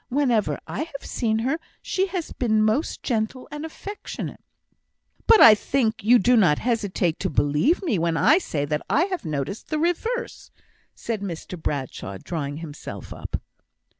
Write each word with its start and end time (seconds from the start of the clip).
Whenever 0.09 0.57
I 0.65 0.79
have 0.79 1.07
seen 1.07 1.37
her, 1.45 1.59
she 1.79 2.07
has 2.07 2.31
been 2.33 2.63
most 2.63 3.03
gentle 3.03 3.47
and 3.51 3.63
affectionate." 3.63 4.39
"But 5.27 5.41
I 5.41 5.53
think 5.53 6.03
you 6.03 6.17
do 6.17 6.35
not 6.35 6.57
hesitate 6.57 7.19
to 7.19 7.29
believe 7.29 7.83
me, 7.83 7.99
when 7.99 8.17
I 8.17 8.39
say 8.39 8.65
that 8.65 8.81
I 8.89 9.03
have 9.11 9.25
noticed 9.25 9.67
the 9.67 9.77
reverse," 9.77 10.49
said 10.95 11.21
Mr 11.21 11.55
Bradshaw, 11.55 12.17
drawing 12.17 12.57
himself 12.57 13.13
up. 13.13 13.39